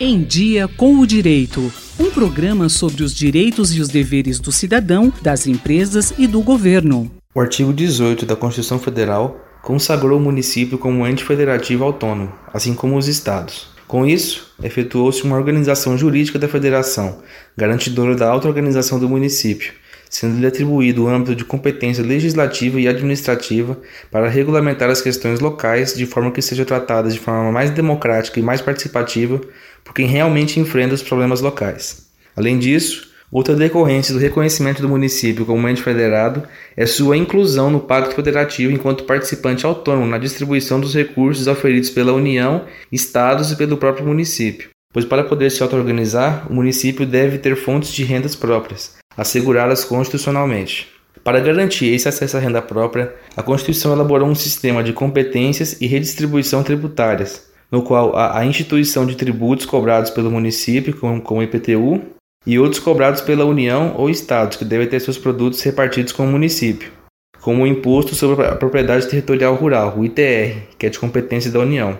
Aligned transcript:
Em 0.00 0.22
Dia 0.22 0.68
com 0.68 1.00
o 1.00 1.04
Direito. 1.04 1.72
Um 1.98 2.08
programa 2.08 2.68
sobre 2.68 3.02
os 3.02 3.12
direitos 3.12 3.74
e 3.74 3.80
os 3.80 3.88
deveres 3.88 4.38
do 4.38 4.52
cidadão, 4.52 5.12
das 5.20 5.44
empresas 5.48 6.14
e 6.16 6.28
do 6.28 6.40
governo. 6.40 7.10
O 7.34 7.40
artigo 7.40 7.72
18 7.72 8.24
da 8.24 8.36
Constituição 8.36 8.78
Federal 8.78 9.44
consagrou 9.60 10.20
o 10.20 10.22
município 10.22 10.78
como 10.78 11.04
ente 11.04 11.24
federativo 11.24 11.82
autônomo, 11.82 12.32
assim 12.54 12.74
como 12.74 12.96
os 12.96 13.08
estados. 13.08 13.70
Com 13.88 14.06
isso, 14.06 14.54
efetuou-se 14.62 15.24
uma 15.24 15.36
organização 15.36 15.98
jurídica 15.98 16.38
da 16.38 16.46
federação, 16.46 17.18
garantidora 17.56 18.14
da 18.14 18.28
auto-organização 18.28 19.00
do 19.00 19.08
município, 19.08 19.72
sendo-lhe 20.08 20.46
atribuído 20.46 21.04
o 21.04 21.08
âmbito 21.08 21.34
de 21.34 21.44
competência 21.44 22.04
legislativa 22.04 22.80
e 22.80 22.88
administrativa 22.88 23.78
para 24.10 24.28
regulamentar 24.28 24.88
as 24.90 25.02
questões 25.02 25.40
locais 25.40 25.94
de 25.94 26.06
forma 26.06 26.30
que 26.30 26.42
seja 26.42 26.64
tratada 26.64 27.10
de 27.10 27.18
forma 27.18 27.52
mais 27.52 27.70
democrática 27.70 28.40
e 28.40 28.42
mais 28.42 28.60
participativa 28.60 29.40
por 29.84 29.94
quem 29.94 30.06
realmente 30.06 30.60
enfrenta 30.60 30.94
os 30.94 31.02
problemas 31.02 31.40
locais. 31.40 32.08
Além 32.36 32.58
disso, 32.58 33.08
outra 33.30 33.54
decorrência 33.54 34.14
do 34.14 34.20
reconhecimento 34.20 34.80
do 34.80 34.88
município 34.88 35.44
como 35.44 35.68
ente 35.68 35.82
federado 35.82 36.42
é 36.76 36.86
sua 36.86 37.16
inclusão 37.16 37.70
no 37.70 37.80
Pacto 37.80 38.14
Federativo 38.14 38.72
enquanto 38.72 39.04
participante 39.04 39.66
autônomo 39.66 40.06
na 40.06 40.18
distribuição 40.18 40.80
dos 40.80 40.94
recursos 40.94 41.46
oferidos 41.46 41.90
pela 41.90 42.12
União, 42.12 42.64
Estados 42.92 43.50
e 43.50 43.56
pelo 43.56 43.76
próprio 43.76 44.06
município. 44.06 44.70
Pois 44.92 45.04
para 45.04 45.24
poder 45.24 45.50
se 45.50 45.62
auto-organizar, 45.62 46.46
o 46.50 46.54
município 46.54 47.04
deve 47.04 47.38
ter 47.38 47.56
fontes 47.56 47.92
de 47.92 48.04
rendas 48.04 48.34
próprias, 48.34 48.96
asseguradas 49.18 49.84
constitucionalmente. 49.84 50.88
Para 51.24 51.40
garantir 51.40 51.92
esse 51.92 52.08
acesso 52.08 52.36
à 52.36 52.40
renda 52.40 52.62
própria, 52.62 53.12
a 53.36 53.42
Constituição 53.42 53.92
elaborou 53.92 54.28
um 54.28 54.34
sistema 54.34 54.82
de 54.82 54.92
competências 54.92 55.76
e 55.80 55.86
redistribuição 55.88 56.62
tributárias, 56.62 57.48
no 57.70 57.82
qual 57.82 58.16
há 58.16 58.38
a 58.38 58.46
instituição 58.46 59.04
de 59.04 59.16
tributos 59.16 59.66
cobrados 59.66 60.10
pelo 60.10 60.30
município, 60.30 60.96
como, 60.96 61.20
como 61.20 61.42
IPTU, 61.42 62.00
e 62.46 62.58
outros 62.58 62.80
cobrados 62.80 63.20
pela 63.20 63.44
União 63.44 63.94
ou 63.98 64.08
Estados, 64.08 64.56
que 64.56 64.64
devem 64.64 64.86
ter 64.86 65.00
seus 65.00 65.18
produtos 65.18 65.60
repartidos 65.62 66.12
com 66.12 66.24
o 66.24 66.28
município, 66.30 66.92
como 67.40 67.64
o 67.64 67.66
Imposto 67.66 68.14
sobre 68.14 68.46
a 68.46 68.54
Propriedade 68.54 69.08
Territorial 69.08 69.56
Rural, 69.56 69.98
o 69.98 70.04
ITR, 70.04 70.62
que 70.78 70.86
é 70.86 70.88
de 70.88 70.98
competência 70.98 71.50
da 71.50 71.58
União, 71.58 71.98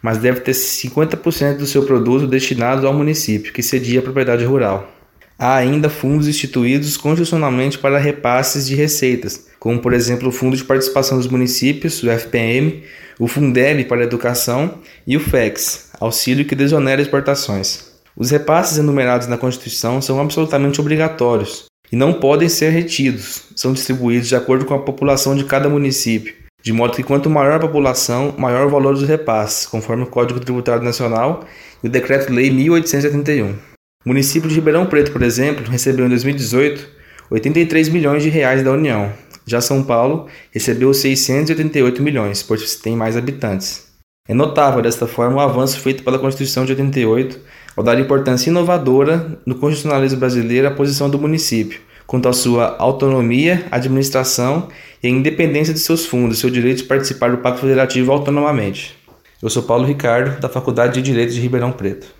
mas 0.00 0.18
deve 0.18 0.40
ter 0.40 0.52
50% 0.52 1.58
do 1.58 1.66
seu 1.66 1.84
produto 1.84 2.26
destinado 2.26 2.86
ao 2.86 2.94
município, 2.94 3.52
que 3.52 3.62
cedia 3.62 3.98
a 3.98 4.02
propriedade 4.02 4.44
rural. 4.44 4.99
Há 5.42 5.54
ainda 5.54 5.88
fundos 5.88 6.28
instituídos 6.28 6.98
constitucionalmente 6.98 7.78
para 7.78 7.96
repasses 7.96 8.66
de 8.66 8.74
receitas, 8.74 9.46
como 9.58 9.78
por 9.78 9.94
exemplo 9.94 10.28
o 10.28 10.32
Fundo 10.32 10.54
de 10.54 10.62
Participação 10.62 11.16
dos 11.16 11.28
Municípios, 11.28 12.02
o 12.02 12.10
FPM, 12.10 12.82
o 13.18 13.26
Fundeb 13.26 13.86
para 13.86 14.02
a 14.02 14.04
Educação 14.04 14.74
e 15.06 15.16
o 15.16 15.20
FEX, 15.20 15.92
auxílio 15.98 16.44
que 16.44 16.54
desonera 16.54 17.00
exportações. 17.00 17.90
Os 18.14 18.30
repasses 18.30 18.76
enumerados 18.76 19.28
na 19.28 19.38
Constituição 19.38 20.02
são 20.02 20.20
absolutamente 20.20 20.78
obrigatórios 20.78 21.64
e 21.90 21.96
não 21.96 22.12
podem 22.12 22.50
ser 22.50 22.68
retidos, 22.68 23.44
são 23.56 23.72
distribuídos 23.72 24.28
de 24.28 24.36
acordo 24.36 24.66
com 24.66 24.74
a 24.74 24.82
população 24.82 25.34
de 25.34 25.44
cada 25.44 25.70
município, 25.70 26.34
de 26.62 26.70
modo 26.70 26.94
que 26.94 27.02
quanto 27.02 27.30
maior 27.30 27.54
a 27.54 27.60
população, 27.60 28.34
maior 28.36 28.66
o 28.66 28.70
valor 28.70 28.92
dos 28.92 29.08
repasses, 29.08 29.64
conforme 29.64 30.02
o 30.02 30.06
Código 30.06 30.38
Tributário 30.38 30.84
Nacional 30.84 31.46
e 31.82 31.86
o 31.86 31.90
Decreto-Lei 31.90 32.50
1881. 32.50 33.69
O 34.02 34.08
município 34.08 34.48
de 34.48 34.54
Ribeirão 34.54 34.86
Preto, 34.86 35.12
por 35.12 35.22
exemplo, 35.22 35.70
recebeu 35.70 36.06
em 36.06 36.08
2018 36.08 36.88
83 37.30 37.90
milhões 37.90 38.22
de 38.22 38.30
reais 38.30 38.62
da 38.62 38.72
União. 38.72 39.12
Já 39.46 39.60
São 39.60 39.84
Paulo 39.84 40.26
recebeu 40.50 40.92
688 40.94 42.02
milhões, 42.02 42.42
pois 42.42 42.76
tem 42.76 42.96
mais 42.96 43.14
habitantes. 43.14 43.88
É 44.26 44.32
notável 44.32 44.80
desta 44.80 45.06
forma 45.06 45.36
o 45.36 45.40
avanço 45.40 45.78
feito 45.80 46.02
pela 46.02 46.18
Constituição 46.18 46.64
de 46.64 46.72
88 46.72 47.40
ao 47.76 47.84
dar 47.84 48.00
importância 48.00 48.48
inovadora 48.48 49.38
no 49.44 49.56
constitucionalismo 49.56 50.18
brasileiro 50.18 50.68
à 50.68 50.70
posição 50.70 51.10
do 51.10 51.18
município, 51.18 51.80
quanto 52.06 52.26
à 52.26 52.32
sua 52.32 52.76
autonomia, 52.78 53.66
administração 53.70 54.68
e 55.02 55.08
independência 55.08 55.74
de 55.74 55.80
seus 55.80 56.06
fundos, 56.06 56.38
seu 56.38 56.48
direito 56.48 56.78
de 56.78 56.84
participar 56.84 57.32
do 57.32 57.38
Pacto 57.38 57.60
Federativo 57.60 58.12
autonomamente. 58.12 58.96
Eu 59.42 59.50
sou 59.50 59.62
Paulo 59.62 59.84
Ricardo, 59.84 60.40
da 60.40 60.48
Faculdade 60.48 60.94
de 60.94 61.02
Direito 61.02 61.34
de 61.34 61.40
Ribeirão 61.40 61.70
Preto. 61.70 62.19